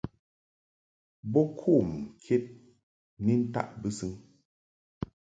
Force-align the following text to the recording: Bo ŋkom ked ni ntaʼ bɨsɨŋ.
Bo 1.31 1.41
ŋkom 1.49 1.89
ked 2.23 2.43
ni 3.23 3.33
ntaʼ 3.41 3.67
bɨsɨŋ. 3.81 4.11